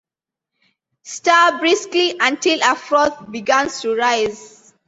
[1.03, 4.73] Stir briskly until a froth begins to rise.